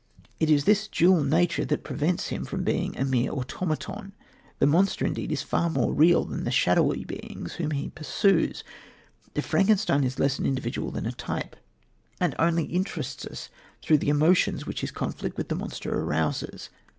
It 0.39 0.49
is 0.49 0.63
this 0.63 0.87
dual 0.87 1.23
nature 1.23 1.63
that 1.63 1.83
prevents 1.83 2.29
him 2.29 2.43
from 2.43 2.63
being 2.63 2.97
a 2.97 3.05
mere 3.05 3.29
automaton. 3.29 4.13
The 4.57 4.65
monster 4.65 5.05
indeed 5.05 5.31
is 5.31 5.43
far 5.43 5.69
more 5.69 5.93
real 5.93 6.25
than 6.25 6.43
the 6.43 6.49
shadowy 6.49 7.03
beings 7.05 7.53
whom 7.53 7.69
he 7.69 7.91
pursues. 7.91 8.63
Frankenstein 9.39 10.03
is 10.03 10.17
less 10.17 10.39
an 10.39 10.47
individual 10.47 10.89
than 10.89 11.05
a 11.05 11.11
type, 11.11 11.55
and 12.19 12.33
only 12.39 12.63
interests 12.63 13.27
us 13.27 13.49
through 13.83 13.99
the 13.99 14.09
emotions 14.09 14.65
which 14.65 14.81
his 14.81 14.89
conflict 14.89 15.37
with 15.37 15.49
the 15.49 15.55
monster 15.55 15.93
arouses. 15.95 16.71